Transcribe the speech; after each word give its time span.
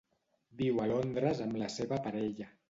Viu 0.61 0.81
a 0.85 0.87
Londres 0.93 1.43
amb 1.47 1.61
la 1.65 1.69
seva 1.75 2.01
parella. 2.09 2.51